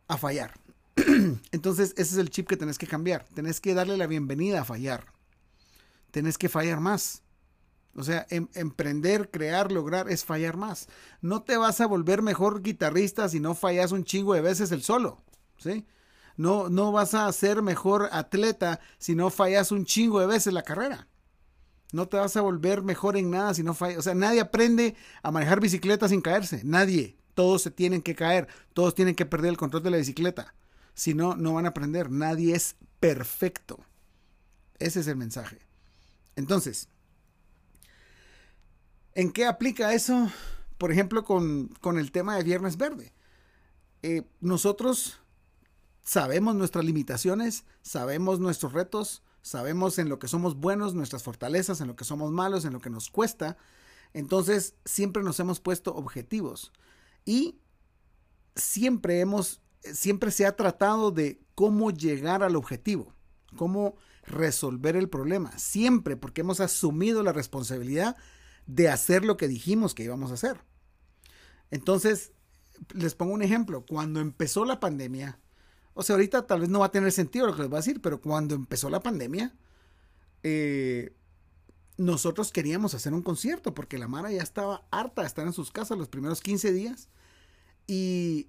a 0.09 0.17
fallar. 0.17 0.55
entonces 1.53 1.91
ese 1.97 2.15
es 2.15 2.17
el 2.17 2.31
chip 2.31 2.49
que 2.49 2.57
tenés 2.57 2.79
que 2.79 2.87
cambiar, 2.87 3.27
tenés 3.35 3.61
que 3.61 3.75
darle 3.75 3.97
la 3.97 4.07
bienvenida 4.07 4.63
a 4.63 4.65
fallar, 4.65 5.07
tenés 6.11 6.39
que 6.39 6.49
fallar 6.49 6.81
más. 6.81 7.23
O 7.99 8.05
sea, 8.05 8.27
em, 8.29 8.47
emprender, 8.53 9.31
crear, 9.31 9.73
lograr 9.73 10.11
es 10.11 10.23
fallar 10.23 10.59
más. 10.59 10.87
No 11.23 11.43
te 11.43 11.57
vas 11.57 11.81
a 11.81 11.87
volver 11.87 12.21
mejor 12.21 12.61
guitarrista 12.61 13.27
si 13.31 13.41
no 13.41 13.55
fallas 13.55 13.91
un 13.91 14.05
chingo 14.05 14.35
de 14.35 14.43
veces 14.43 14.71
el 14.71 14.83
solo. 14.83 15.23
¿Sí? 15.57 15.87
No, 16.37 16.69
no 16.69 16.93
vas 16.93 17.15
a 17.15 17.33
ser 17.33 17.63
mejor 17.63 18.09
atleta 18.13 18.81
si 18.99 19.15
no 19.15 19.31
fallas 19.31 19.73
un 19.73 19.85
chingo 19.85 20.21
de 20.21 20.27
veces 20.27 20.53
la 20.53 20.63
carrera. 20.63 21.09
No 21.93 22.09
te 22.09 22.17
vas 22.17 22.37
a 22.37 22.43
volver 22.43 22.83
mejor 22.83 23.17
en 23.17 23.31
nada 23.31 23.55
si 23.55 23.63
no 23.63 23.75
fallas. 23.75 23.99
O 23.99 24.03
sea, 24.03 24.15
nadie 24.15 24.41
aprende 24.41 24.97
a 25.23 25.31
manejar 25.31 25.61
bicicleta 25.61 26.09
sin 26.09 26.21
caerse. 26.21 26.63
Nadie. 26.65 27.17
Todos 27.35 27.63
se 27.63 27.71
tienen 27.71 28.03
que 28.03 28.15
caer. 28.15 28.49
Todos 28.75 28.95
tienen 28.95 29.15
que 29.15 29.27
perder 29.27 29.51
el 29.51 29.57
control 29.57 29.83
de 29.83 29.91
la 29.91 29.97
bicicleta. 29.99 30.55
Si 30.95 31.15
no, 31.15 31.37
no 31.37 31.55
van 31.55 31.67
a 31.67 31.71
aprender. 31.71 32.11
Nadie 32.11 32.55
es 32.55 32.77
perfecto. 33.01 33.79
Ese 34.79 35.01
es 35.01 35.07
el 35.07 35.17
mensaje. 35.17 35.59
Entonces, 36.35 36.89
¿en 39.15 39.33
qué 39.33 39.47
aplica 39.47 39.95
eso? 39.95 40.31
Por 40.79 40.93
ejemplo, 40.93 41.25
con, 41.25 41.71
el 41.99 42.13
tema 42.13 42.37
de 42.37 42.45
Viernes 42.45 42.77
Verde. 42.77 43.13
Eh, 44.03 44.23
nosotros 44.41 45.21
sabemos 46.07 46.55
nuestras 46.55 46.85
limitaciones, 46.85 47.65
sabemos 47.83 48.41
nuestros 48.41 48.73
retos, 48.73 49.23
sabemos 49.43 49.99
en 49.99 50.09
lo 50.09 50.19
que 50.19 50.29
somos 50.29 50.57
buenos, 50.57 50.95
nuestras 50.95 51.25
fortalezas, 51.25 51.81
en 51.81 51.89
lo 51.89 51.97
que 51.97 52.05
somos 52.05 52.31
malos, 52.31 52.65
en 52.65 52.73
lo 52.73 52.81
que 52.81 52.91
nos 52.91 53.11
cuesta. 53.11 53.59
Entonces, 54.15 54.77
siempre 54.85 55.23
nos 55.23 55.41
hemos 55.41 55.61
puesto 55.61 55.95
objetivos 55.95 56.73
y 57.25 57.59
siempre 58.55 59.21
hemos 59.21 59.61
siempre 59.93 60.31
se 60.33 60.47
ha 60.47 60.57
tratado 60.57 61.11
de 61.13 61.41
cómo 61.55 61.91
llegar 61.91 62.43
al 62.43 62.57
objetivo, 62.57 63.15
cómo 63.57 63.97
resolver 64.25 64.97
el 64.97 65.09
problema, 65.09 65.57
siempre 65.59 66.17
porque 66.17 66.41
hemos 66.41 66.59
asumido 66.59 67.23
la 67.23 67.33
responsabilidad 67.33 68.17
de 68.67 68.89
hacer 68.89 69.25
lo 69.25 69.37
que 69.37 69.47
dijimos 69.47 69.95
que 69.95 70.03
íbamos 70.03 70.33
a 70.33 70.35
hacer. 70.35 70.61
Entonces, 71.71 72.33
les 72.95 73.15
pongo 73.15 73.35
un 73.35 73.43
ejemplo, 73.43 73.85
cuando 73.87 74.21
empezó 74.21 74.65
la 74.65 74.81
pandemia, 74.81 75.39
o 75.97 76.03
sea, 76.03 76.15
ahorita 76.15 76.47
tal 76.47 76.61
vez 76.61 76.69
no 76.69 76.81
va 76.81 76.87
a 76.87 76.91
tener 76.91 77.11
sentido 77.11 77.47
lo 77.47 77.55
que 77.55 77.63
les 77.63 77.71
voy 77.71 77.79
a 77.79 77.81
decir, 77.81 78.03
pero 78.03 78.21
cuando 78.21 78.55
empezó 78.55 78.91
la 78.91 79.01
pandemia, 79.01 79.55
eh, 80.43 81.17
nosotros 81.97 82.53
queríamos 82.53 82.93
hacer 82.93 83.15
un 83.15 83.23
concierto 83.23 83.73
porque 83.73 83.97
la 83.97 84.07
Mara 84.07 84.31
ya 84.31 84.43
estaba 84.43 84.87
harta 84.91 85.23
de 85.23 85.29
estar 85.29 85.47
en 85.47 85.55
sus 85.55 85.71
casas 85.71 85.97
los 85.97 86.09
primeros 86.09 86.43
15 86.43 86.71
días. 86.73 87.09
Y, 87.87 88.49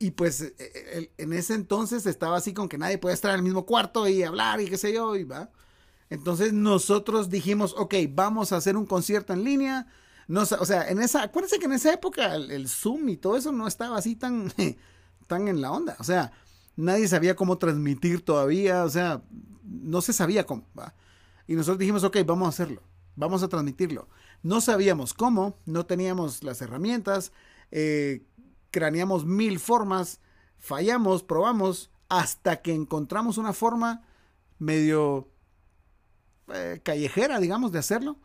y 0.00 0.10
pues 0.10 0.40
e, 0.40 0.54
e, 0.58 1.12
en 1.18 1.32
ese 1.32 1.54
entonces 1.54 2.04
estaba 2.04 2.36
así 2.36 2.52
con 2.52 2.68
que 2.68 2.78
nadie 2.78 2.98
podía 2.98 3.14
estar 3.14 3.30
en 3.30 3.36
el 3.36 3.42
mismo 3.44 3.64
cuarto 3.64 4.08
y 4.08 4.24
hablar 4.24 4.60
y 4.60 4.66
qué 4.66 4.76
sé 4.76 4.92
yo, 4.92 5.14
y 5.14 5.22
va. 5.22 5.52
Entonces 6.10 6.52
nosotros 6.52 7.30
dijimos, 7.30 7.76
ok, 7.78 7.94
vamos 8.10 8.50
a 8.50 8.56
hacer 8.56 8.76
un 8.76 8.86
concierto 8.86 9.32
en 9.32 9.44
línea. 9.44 9.86
No, 10.26 10.42
o 10.42 10.66
sea, 10.66 10.88
en 10.88 11.00
esa, 11.00 11.22
acuérdense 11.22 11.60
que 11.60 11.66
en 11.66 11.74
esa 11.74 11.92
época 11.92 12.34
el, 12.34 12.50
el 12.50 12.68
Zoom 12.68 13.08
y 13.08 13.16
todo 13.16 13.36
eso 13.36 13.52
no 13.52 13.68
estaba 13.68 13.96
así 13.98 14.16
tan, 14.16 14.52
tan 15.28 15.46
en 15.46 15.60
la 15.60 15.70
onda. 15.70 15.96
O 16.00 16.04
sea, 16.04 16.32
nadie 16.78 17.08
sabía 17.08 17.34
cómo 17.34 17.58
transmitir 17.58 18.24
todavía, 18.24 18.84
o 18.84 18.88
sea, 18.88 19.22
no 19.64 20.00
se 20.00 20.12
sabía 20.12 20.46
cómo. 20.46 20.64
Y 21.46 21.54
nosotros 21.54 21.78
dijimos, 21.78 22.04
ok, 22.04 22.18
vamos 22.24 22.46
a 22.46 22.50
hacerlo, 22.50 22.82
vamos 23.16 23.42
a 23.42 23.48
transmitirlo. 23.48 24.08
No 24.44 24.60
sabíamos 24.60 25.12
cómo, 25.12 25.58
no 25.66 25.86
teníamos 25.86 26.44
las 26.44 26.62
herramientas, 26.62 27.32
eh, 27.72 28.22
craneamos 28.70 29.26
mil 29.26 29.58
formas, 29.58 30.20
fallamos, 30.56 31.24
probamos, 31.24 31.90
hasta 32.08 32.62
que 32.62 32.72
encontramos 32.72 33.38
una 33.38 33.52
forma 33.52 34.02
medio 34.58 35.28
eh, 36.54 36.80
callejera, 36.84 37.40
digamos, 37.40 37.72
de 37.72 37.80
hacerlo. 37.80 38.16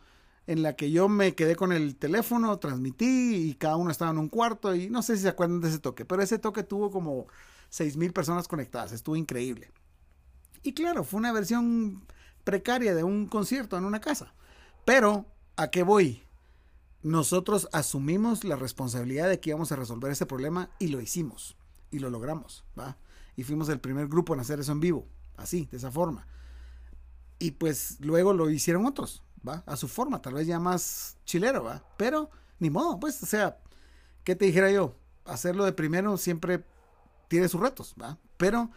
en 0.45 0.61
la 0.61 0.75
que 0.75 0.91
yo 0.91 1.07
me 1.07 1.35
quedé 1.35 1.55
con 1.55 1.71
el 1.71 1.95
teléfono, 1.95 2.59
transmití 2.59 3.35
y 3.49 3.53
cada 3.55 3.77
uno 3.77 3.89
estaba 3.91 4.11
en 4.11 4.17
un 4.17 4.27
cuarto 4.27 4.75
y 4.75 4.89
no 4.89 5.01
sé 5.01 5.15
si 5.15 5.23
se 5.23 5.29
acuerdan 5.29 5.61
de 5.61 5.69
ese 5.69 5.79
toque, 5.79 6.03
pero 6.05 6.21
ese 6.21 6.37
toque 6.37 6.63
tuvo 6.63 6.91
como 6.91 7.27
6 7.73 7.97
mil 7.97 8.13
personas 8.13 8.47
conectadas, 8.47 8.91
estuvo 8.91 9.15
increíble. 9.15 9.71
Y 10.61 10.73
claro, 10.73 11.03
fue 11.03 11.17
una 11.17 11.31
versión 11.31 12.05
precaria 12.43 12.93
de 12.93 13.03
un 13.03 13.25
concierto 13.25 13.75
en 13.79 13.83
una 13.83 13.99
casa. 13.99 14.35
Pero, 14.85 15.25
¿a 15.55 15.71
qué 15.71 15.81
voy? 15.81 16.21
Nosotros 17.01 17.67
asumimos 17.71 18.43
la 18.43 18.57
responsabilidad 18.57 19.27
de 19.27 19.39
que 19.39 19.49
íbamos 19.49 19.71
a 19.71 19.75
resolver 19.75 20.11
ese 20.11 20.27
problema 20.27 20.69
y 20.77 20.89
lo 20.89 21.01
hicimos 21.01 21.57
y 21.89 21.97
lo 21.97 22.11
logramos, 22.11 22.63
¿va? 22.79 22.95
Y 23.35 23.43
fuimos 23.43 23.69
el 23.69 23.79
primer 23.79 24.07
grupo 24.07 24.35
en 24.35 24.41
hacer 24.41 24.59
eso 24.59 24.71
en 24.71 24.79
vivo, 24.79 25.07
así, 25.35 25.67
de 25.71 25.77
esa 25.77 25.89
forma. 25.89 26.27
Y 27.39 27.51
pues 27.51 27.97
luego 28.01 28.33
lo 28.33 28.51
hicieron 28.51 28.85
otros, 28.85 29.23
¿va? 29.45 29.63
A 29.65 29.77
su 29.77 29.87
forma, 29.87 30.21
tal 30.21 30.35
vez 30.35 30.45
ya 30.45 30.59
más 30.59 31.17
chilero, 31.25 31.63
¿va? 31.63 31.83
Pero 31.97 32.29
ni 32.59 32.69
modo, 32.69 32.99
pues, 32.99 33.23
o 33.23 33.25
sea, 33.25 33.57
¿qué 34.23 34.35
te 34.35 34.45
dijera 34.45 34.69
yo? 34.69 34.95
Hacerlo 35.25 35.65
de 35.65 35.73
primero 35.73 36.17
siempre 36.17 36.63
tiene 37.33 37.49
sus 37.49 37.59
retos, 37.59 37.95
¿va? 37.99 38.19
Pero 38.37 38.69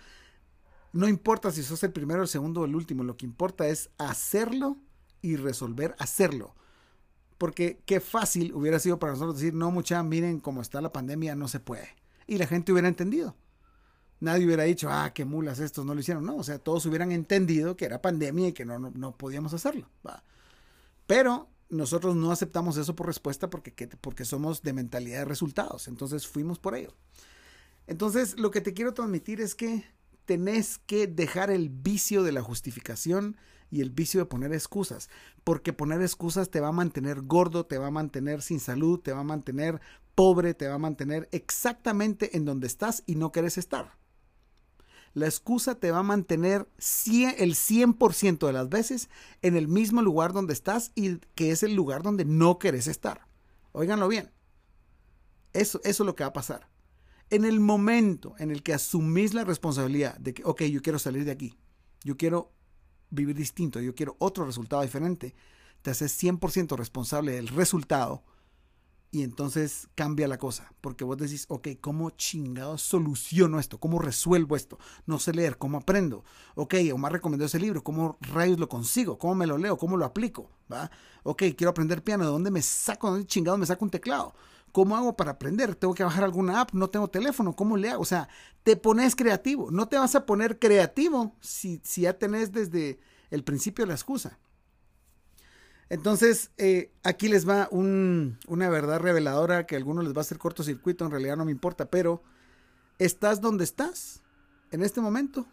no 0.95 1.09
importa 1.09 1.53
si 1.53 1.63
sos 1.63 1.83
el 1.83 1.93
primero, 1.93 2.23
el 2.23 2.29
segundo 2.29 2.63
o 2.63 2.65
el 2.65 2.75
último, 2.75 3.05
lo 3.05 3.19
que 3.19 3.27
importa 3.27 3.69
es 3.69 3.91
hacerlo 3.99 4.79
y 5.21 5.37
resolver 5.37 5.95
hacerlo. 5.99 6.55
Porque 7.37 7.83
qué 7.85 8.01
fácil 8.01 8.55
hubiera 8.55 8.79
sido 8.79 8.99
para 8.99 9.13
nosotros 9.13 9.37
decir, 9.37 9.53
no, 9.53 9.71
mucha, 9.71 10.03
miren 10.03 10.41
cómo 10.41 10.63
está 10.63 10.81
la 10.81 10.91
pandemia, 10.91 11.35
no 11.35 11.49
se 11.49 11.61
puede. 11.61 11.87
Y 12.27 12.39
la 12.39 12.47
gente 12.47 12.73
hubiera 12.73 12.89
entendido. 12.89 13.37
Nadie 14.21 14.47
hubiera 14.47 14.63
dicho, 14.63 14.89
ah, 14.91 15.13
qué 15.13 15.27
mulas 15.27 15.59
estos 15.59 15.85
no 15.85 15.93
lo 15.93 16.01
hicieron. 16.01 16.25
No, 16.25 16.37
o 16.37 16.43
sea, 16.43 16.59
todos 16.59 16.87
hubieran 16.87 17.13
entendido 17.13 17.77
que 17.77 17.85
era 17.85 18.01
pandemia 18.01 18.49
y 18.49 18.53
que 18.55 18.65
no, 18.65 18.79
no, 18.79 19.19
podíamos 19.19 19.53
hacerlo. 19.53 19.91
Pero 21.07 21.51
nosotros 21.69 22.17
no 22.17 22.33
aceptamos 22.33 22.79
eso 22.79 22.97
por 22.97 23.05
respuesta 23.05 23.51
porque, 23.51 23.87
porque 24.01 24.25
somos 24.25 24.63
de 24.63 24.73
mentalidad 24.73 25.19
de 25.19 25.25
resultados. 25.27 25.89
Entonces 25.89 26.27
fuimos 26.27 26.59
por 26.59 26.75
ello. 26.75 26.95
Entonces, 27.87 28.39
lo 28.39 28.51
que 28.51 28.61
te 28.61 28.75
quiero 28.75 28.95
transmitir 28.95 29.41
es 29.41 29.55
que 29.55 29.85
tenés 30.25 30.79
que 30.79 31.07
dejar 31.07 31.51
el 31.51 31.69
vicio 31.69 32.23
de 32.23 32.33
la 32.33 32.43
justificación 32.43 33.37
y 33.71 33.81
el 33.81 33.91
vicio 33.91 34.21
de 34.21 34.27
poner 34.27 34.53
excusas, 34.53 35.09
porque 35.45 35.73
poner 35.73 36.03
excusas 36.03 36.51
te 36.51 36.61
va 36.61 36.69
a 36.69 36.73
mantener 36.73 37.23
gordo, 37.23 37.67
te 37.67 37.79
va 37.79 37.89
a 37.89 37.93
mantener 37.93 38.43
sin 38.43 38.61
salud, 38.61 39.01
te 39.01 39.13
va 39.13 39.21
a 39.21 39.25
mantener 39.25 39.81
pobre, 40.15 40.55
te 40.55 40.69
va 40.69 40.75
a 40.75 40.79
mantener 40.79 41.29
exactamente 41.33 42.37
en 42.37 42.45
donde 42.45 42.67
estás 42.67 43.03
y 43.07 43.17
no 43.17 43.33
querés 43.33 43.59
estar. 43.59 43.97
La 45.15 45.27
excusa 45.27 45.77
te 45.77 45.91
va 45.91 46.01
a 46.01 46.03
mantener 46.03 46.69
el 47.39 47.55
100% 47.55 48.47
de 48.47 48.53
las 48.53 48.69
veces 48.69 49.09
en 49.41 49.57
el 49.57 49.67
mismo 49.67 50.03
lugar 50.03 50.33
donde 50.33 50.53
estás 50.53 50.93
y 50.95 51.19
que 51.35 51.51
es 51.53 51.63
el 51.63 51.75
lugar 51.75 52.03
donde 52.03 52.25
no 52.25 52.59
querés 52.59 52.87
estar. 52.87 53.27
Óiganlo 53.73 54.09
bien. 54.09 54.31
Eso 55.55 55.81
es 55.85 56.01
lo 56.01 56.15
que 56.15 56.25
va 56.25 56.29
a 56.29 56.35
pasar. 56.35 56.69
En 57.31 57.45
el 57.45 57.59
momento 57.59 58.35
en 58.39 58.51
el 58.51 58.63
que 58.63 58.73
asumís 58.73 59.35
la 59.35 59.45
responsabilidad 59.45 60.17
de 60.19 60.35
que, 60.35 60.45
ok, 60.45 60.63
yo 60.65 60.81
quiero 60.81 60.99
salir 60.99 61.25
de 61.25 61.33
aquí, 61.33 61.59
yo 62.05 62.17
quiero 62.17 62.53
vivir 63.11 63.37
distinto, 63.37 63.81
yo 63.81 63.95
quiero 63.95 64.17
otro 64.19 64.45
resultado 64.45 64.83
diferente, 64.83 65.35
te 65.83 65.91
haces 65.91 66.23
100% 66.23 66.77
responsable 66.77 67.33
del 67.33 67.49
resultado 67.49 68.23
y 69.11 69.23
entonces 69.23 69.89
cambia 69.95 70.29
la 70.29 70.39
cosa, 70.39 70.73
porque 70.81 71.05
vos 71.05 71.17
decís, 71.17 71.47
ok, 71.49 71.69
¿cómo 71.81 72.11
chingado 72.11 72.77
soluciono 72.79 73.59
esto? 73.59 73.79
¿Cómo 73.79 73.99
resuelvo 73.99 74.57
esto? 74.57 74.79
No 75.07 75.19
sé 75.19 75.33
leer, 75.33 75.59
¿cómo 75.59 75.79
aprendo? 75.79 76.25
Ok, 76.55 76.75
Omar 76.93 77.13
recomendó 77.13 77.47
ese 77.47 77.59
libro, 77.59 77.83
¿cómo 77.83 78.19
rayos 78.21 78.59
lo 78.59 78.69
consigo? 78.69 79.19
¿Cómo 79.19 79.35
me 79.35 79.47
lo 79.47 79.59
leo? 79.59 79.79
¿Cómo 79.79 79.97
lo 79.97 80.05
aplico? 80.05 80.51
¿Va? 80.73 80.91
Ok, 81.23 81.45
quiero 81.57 81.71
aprender 81.71 82.05
piano, 82.05 82.25
¿de 82.25 82.31
dónde 82.31 82.51
me 82.51 82.63
saco? 82.63 83.07
¿De 83.09 83.13
dónde 83.15 83.27
chingado 83.27 83.59
me 83.59 83.67
saco 83.67 83.85
un 83.85 83.91
teclado? 83.91 84.35
¿Cómo 84.77 84.95
hago 84.95 85.17
para 85.17 85.31
aprender? 85.31 85.75
¿Tengo 85.75 85.95
que 85.95 86.05
bajar 86.05 86.23
alguna 86.23 86.61
app? 86.61 86.75
¿No 86.75 86.91
tengo 86.91 87.09
teléfono? 87.09 87.57
¿Cómo 87.57 87.79
le 87.79 87.89
hago? 87.89 88.03
O 88.03 88.05
sea, 88.05 88.29
te 88.63 88.77
pones 88.77 89.17
creativo. 89.17 89.71
No 89.71 89.89
te 89.89 89.97
vas 89.97 90.15
a 90.15 90.27
poner 90.27 90.59
creativo 90.59 91.35
si, 91.41 91.81
si 91.83 92.03
ya 92.03 92.19
tenés 92.19 92.53
desde 92.53 93.01
el 93.31 93.43
principio 93.43 93.87
la 93.87 93.95
excusa. 93.95 94.39
Entonces, 95.89 96.51
eh, 96.59 96.93
aquí 97.05 97.29
les 97.29 97.49
va 97.49 97.71
una 97.71 98.69
verdad 98.69 99.01
reveladora 99.01 99.65
que 99.65 99.77
a 99.77 99.79
algunos 99.79 100.05
les 100.05 100.13
va 100.13 100.19
a 100.19 100.21
hacer 100.21 100.37
cortocircuito, 100.37 101.07
en 101.07 101.11
realidad 101.11 101.39
no 101.39 101.47
me 101.47 101.53
importa, 101.53 101.89
pero 101.89 102.23
estás 102.99 103.41
donde 103.41 103.65
estás 103.65 104.21
en 104.73 104.83
este 104.83 105.01
momento 105.01 105.47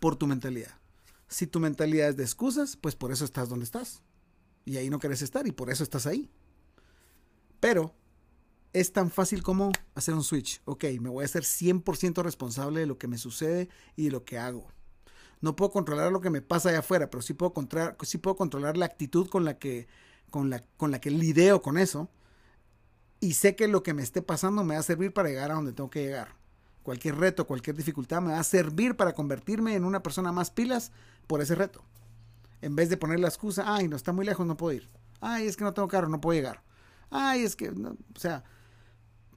por 0.00 0.16
tu 0.16 0.26
mentalidad. 0.26 0.74
Si 1.28 1.46
tu 1.46 1.60
mentalidad 1.60 2.08
es 2.08 2.16
de 2.16 2.24
excusas, 2.24 2.76
pues 2.76 2.96
por 2.96 3.12
eso 3.12 3.24
estás 3.24 3.48
donde 3.48 3.66
estás. 3.66 4.02
Y 4.64 4.78
ahí 4.78 4.90
no 4.90 4.98
querés 4.98 5.22
estar 5.22 5.46
y 5.46 5.52
por 5.52 5.70
eso 5.70 5.84
estás 5.84 6.08
ahí. 6.08 6.28
Pero 7.60 7.94
es 8.72 8.92
tan 8.92 9.10
fácil 9.10 9.42
como 9.42 9.72
hacer 9.94 10.14
un 10.14 10.22
switch. 10.22 10.60
Ok, 10.64 10.84
me 11.00 11.08
voy 11.08 11.24
a 11.24 11.28
ser 11.28 11.42
100% 11.42 12.22
responsable 12.22 12.80
de 12.80 12.86
lo 12.86 12.98
que 12.98 13.08
me 13.08 13.18
sucede 13.18 13.68
y 13.96 14.06
de 14.06 14.10
lo 14.10 14.24
que 14.24 14.38
hago. 14.38 14.66
No 15.40 15.56
puedo 15.56 15.70
controlar 15.70 16.10
lo 16.12 16.20
que 16.20 16.30
me 16.30 16.42
pasa 16.42 16.68
allá 16.68 16.80
afuera, 16.80 17.10
pero 17.10 17.22
sí 17.22 17.32
puedo 17.32 17.52
controlar, 17.52 17.96
sí 18.02 18.18
puedo 18.18 18.36
controlar 18.36 18.76
la 18.76 18.86
actitud 18.86 19.28
con 19.28 19.44
la, 19.44 19.58
que, 19.58 19.86
con, 20.30 20.50
la, 20.50 20.64
con 20.76 20.90
la 20.90 21.00
que 21.00 21.10
lidio 21.10 21.62
con 21.62 21.78
eso. 21.78 22.08
Y 23.20 23.34
sé 23.34 23.56
que 23.56 23.68
lo 23.68 23.82
que 23.82 23.94
me 23.94 24.02
esté 24.02 24.22
pasando 24.22 24.64
me 24.64 24.74
va 24.74 24.80
a 24.80 24.84
servir 24.84 25.12
para 25.12 25.28
llegar 25.28 25.50
a 25.50 25.54
donde 25.54 25.72
tengo 25.72 25.90
que 25.90 26.02
llegar. 26.02 26.36
Cualquier 26.82 27.16
reto, 27.16 27.46
cualquier 27.46 27.76
dificultad 27.76 28.22
me 28.22 28.32
va 28.32 28.40
a 28.40 28.44
servir 28.44 28.96
para 28.96 29.12
convertirme 29.12 29.74
en 29.74 29.84
una 29.84 30.02
persona 30.02 30.32
más 30.32 30.50
pilas 30.50 30.92
por 31.26 31.40
ese 31.40 31.54
reto. 31.54 31.82
En 32.60 32.74
vez 32.74 32.88
de 32.88 32.96
poner 32.96 33.20
la 33.20 33.28
excusa, 33.28 33.64
ay, 33.66 33.88
no 33.88 33.96
está 33.96 34.12
muy 34.12 34.24
lejos, 34.24 34.46
no 34.46 34.56
puedo 34.56 34.76
ir. 34.76 34.88
Ay, 35.20 35.46
es 35.46 35.56
que 35.56 35.64
no 35.64 35.74
tengo 35.74 35.88
carro, 35.88 36.08
no 36.08 36.20
puedo 36.20 36.36
llegar. 36.36 36.62
Ay, 37.10 37.42
es 37.42 37.56
que, 37.56 37.70
o 37.70 37.96
sea, 38.18 38.44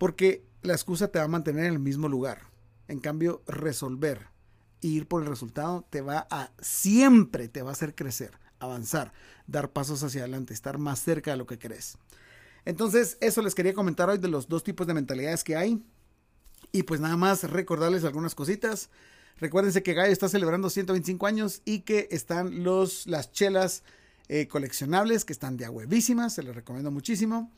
porque 0.01 0.43
la 0.63 0.73
excusa 0.73 1.09
te 1.09 1.19
va 1.19 1.25
a 1.25 1.27
mantener 1.27 1.65
en 1.65 1.73
el 1.73 1.79
mismo 1.79 2.09
lugar. 2.09 2.39
En 2.87 2.99
cambio, 2.99 3.43
resolver 3.45 4.29
e 4.81 4.87
ir 4.87 5.07
por 5.07 5.21
el 5.21 5.29
resultado 5.29 5.85
te 5.91 6.01
va 6.01 6.25
a 6.31 6.49
siempre 6.59 7.47
te 7.49 7.61
va 7.61 7.69
a 7.69 7.73
hacer 7.73 7.93
crecer, 7.93 8.31
avanzar, 8.57 9.13
dar 9.45 9.69
pasos 9.69 10.01
hacia 10.01 10.21
adelante, 10.21 10.55
estar 10.55 10.79
más 10.79 11.03
cerca 11.03 11.29
de 11.29 11.37
lo 11.37 11.45
que 11.45 11.59
crees. 11.59 11.99
Entonces, 12.65 13.19
eso 13.21 13.43
les 13.43 13.53
quería 13.53 13.75
comentar 13.75 14.09
hoy 14.09 14.17
de 14.17 14.27
los 14.27 14.49
dos 14.49 14.63
tipos 14.63 14.87
de 14.87 14.95
mentalidades 14.95 15.43
que 15.43 15.55
hay. 15.55 15.85
Y 16.71 16.81
pues 16.81 16.99
nada 16.99 17.15
más 17.15 17.43
recordarles 17.43 18.03
algunas 18.03 18.33
cositas. 18.33 18.89
Recuérdense 19.37 19.83
que 19.83 19.93
Gallo 19.93 20.11
está 20.11 20.29
celebrando 20.29 20.71
125 20.71 21.27
años 21.27 21.61
y 21.63 21.81
que 21.81 22.07
están 22.09 22.63
los, 22.63 23.05
las 23.05 23.31
chelas 23.31 23.83
eh, 24.29 24.47
coleccionables 24.47 25.25
que 25.25 25.33
están 25.33 25.57
de 25.57 25.69
huevísimas. 25.69 26.33
Se 26.33 26.41
les 26.41 26.55
recomiendo 26.55 26.89
muchísimo. 26.89 27.51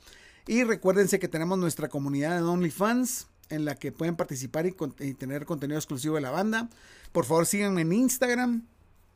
Y 0.48 0.64
recuérdense 0.64 1.20
que 1.20 1.28
tenemos 1.28 1.58
nuestra 1.58 1.88
comunidad 1.90 2.36
de 2.36 2.44
OnlyFans 2.44 3.28
en 3.50 3.66
la 3.66 3.76
que 3.76 3.92
pueden 3.92 4.16
participar 4.16 4.66
y, 4.66 4.74
tener 5.14 5.46
contenido 5.46 5.78
exclusivo 5.78 6.16
de 6.16 6.22
la 6.22 6.32
banda. 6.32 6.70
Por 7.12 7.26
favor, 7.26 7.46
síganme 7.46 7.82
en 7.82 7.94
Instagram 7.94 8.66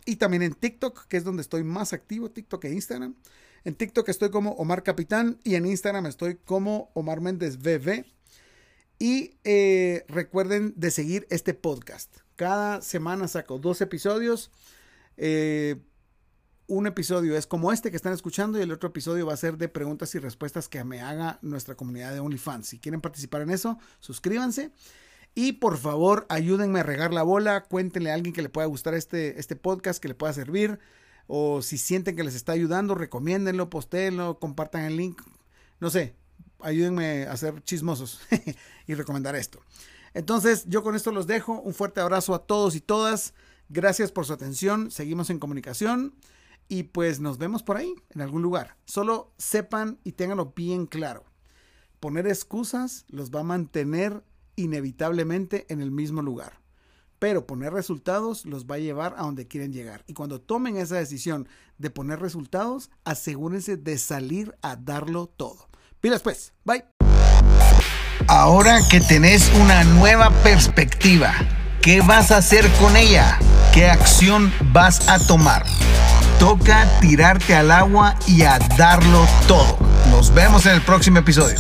y 0.05 0.17
también 0.17 0.43
en 0.43 0.53
TikTok, 0.53 1.07
que 1.07 1.17
es 1.17 1.24
donde 1.24 1.41
estoy 1.41 1.63
más 1.63 1.93
activo, 1.93 2.29
TikTok 2.31 2.63
e 2.65 2.74
Instagram. 2.74 3.15
En 3.65 3.75
TikTok 3.75 4.07
estoy 4.10 4.29
como 4.29 4.51
Omar 4.51 4.84
Capitán 4.84 5.39
y 5.43 5.55
en 5.55 5.65
Instagram 5.65 6.05
estoy 6.05 6.36
como 6.36 6.89
Omar 6.93 7.19
Méndez 7.19 7.57
BB. 7.57 8.05
Y 9.00 9.36
eh, 9.43 10.05
recuerden 10.07 10.74
de 10.75 10.91
seguir 10.91 11.27
este 11.29 11.53
podcast. 11.53 12.15
Cada 12.36 12.81
semana 12.81 13.27
saco 13.27 13.60
dos 13.60 13.81
episodios. 13.81 14.51
Eh, 15.17 15.75
un 16.68 16.86
episodio 16.86 17.38
es 17.38 17.48
como 17.48 17.72
este 17.72 17.90
que 17.90 17.96
están 17.96 18.14
escuchando 18.14 18.60
y 18.60 18.62
el 18.62 18.72
otro 18.72 18.90
episodio 18.90 19.26
va 19.26 19.34
a 19.34 19.38
ser 19.38 19.58
de 19.58 19.70
preguntas 19.70 20.14
y 20.16 20.20
respuestas 20.20 20.68
que 20.68 20.84
me 20.84 21.02
haga 21.02 21.40
nuestra 21.42 21.76
comunidad 21.76 22.14
de 22.14 22.20
OnlyFans. 22.20 22.68
Si 22.68 22.80
quieren 22.80 23.00
participar 23.00 23.42
en 23.42 23.52
eso, 23.52 23.80
suscríbanse. 24.00 24.72
Y 25.34 25.54
por 25.54 25.78
favor, 25.78 26.26
ayúdenme 26.30 26.82
a 26.82 26.84
regar 26.84 27.14
la 27.14 27.24
bola. 27.24 27.64
Cuéntenle 27.64 28.12
a 28.12 28.16
alguien 28.16 28.34
que 28.34 28.42
le 28.42 28.50
pueda 28.50 28.68
gustar 28.68 28.96
este, 28.96 29.40
este 29.40 29.56
podcast, 29.56 30.02
que 30.02 30.10
le 30.10 30.16
pueda 30.16 30.34
servir. 30.34 30.80
O 31.28 31.62
si 31.62 31.78
sienten 31.78 32.16
que 32.16 32.24
les 32.24 32.36
está 32.36 32.52
ayudando, 32.52 32.96
recomiéndenlo, 32.96 33.70
postéenlo, 33.70 34.40
compartan 34.40 34.84
el 34.84 34.98
link. 34.98 35.22
No 35.80 35.90
sé, 35.90 36.16
ayúdenme 36.60 37.24
a 37.24 37.38
ser 37.38 37.64
chismosos 37.64 38.20
y 38.88 38.94
recomendar 38.94 39.36
esto. 39.36 39.62
Entonces, 40.14 40.66
yo 40.68 40.84
con 40.84 40.96
esto 40.96 41.12
los 41.12 41.28
dejo. 41.28 41.62
Un 41.62 41.74
fuerte 41.74 42.02
abrazo 42.02 42.34
a 42.34 42.46
todos 42.46 42.76
y 42.76 42.82
todas. 42.82 43.34
Gracias 43.70 44.12
por 44.12 44.26
su 44.26 44.34
atención. 44.34 44.92
Seguimos 44.92 45.30
en 45.30 45.40
comunicación. 45.40 46.14
Y 46.70 46.84
pues 46.84 47.20
nos 47.20 47.38
vemos 47.38 47.64
por 47.64 47.78
ahí, 47.78 47.94
en 48.10 48.22
algún 48.22 48.42
lugar. 48.42 48.76
Solo 48.86 49.34
sepan 49.38 50.00
y 50.04 50.14
ténganlo 50.14 50.54
bien 50.56 50.86
claro. 50.86 51.24
Poner 52.00 52.28
excusas 52.28 53.06
los 53.08 53.32
va 53.32 53.40
a 53.40 53.44
mantener 53.44 54.24
inevitablemente 54.56 55.66
en 55.70 55.82
el 55.82 55.92
mismo 55.92 56.22
lugar. 56.22 56.60
Pero 57.20 57.48
poner 57.48 57.74
resultados 57.74 58.46
los 58.46 58.66
va 58.66 58.76
a 58.76 58.80
llevar 58.80 59.16
a 59.18 59.24
donde 59.24 59.48
quieren 59.48 59.74
llegar. 59.74 60.04
Y 60.08 60.14
cuando 60.14 60.42
tomen 60.42 60.78
esa 60.78 60.98
decisión 60.98 61.48
de 61.78 61.90
poner 61.90 62.20
resultados, 62.20 62.92
asegúrense 63.06 63.78
de 63.78 63.98
salir 63.98 64.56
a 64.62 64.76
darlo 64.76 65.28
todo. 65.28 65.70
Pilas 66.00 66.22
pues, 66.22 66.54
bye. 66.64 66.86
Ahora 68.28 68.82
que 68.92 69.00
tenés 69.00 69.50
una 69.62 69.84
nueva 69.84 70.30
perspectiva, 70.44 71.34
¿qué 71.82 72.02
vas 72.02 72.32
a 72.32 72.38
hacer 72.38 72.70
con 72.74 72.96
ella? 72.98 73.40
¿Qué 73.74 73.88
acción 73.88 74.52
vas 74.74 75.08
a 75.08 75.18
tomar? 75.18 75.66
toca 76.39 76.86
tirarte 77.00 77.56
al 77.56 77.72
agua 77.72 78.15
y 78.27 78.44
a 78.44 78.60
darlo 78.77 79.25
todo. 79.48 79.77
Nos 80.10 80.34
vemos 80.34 80.65
en 80.65 80.74
el 80.74 80.82
próximo 80.82 81.20
episodio. 81.20 81.58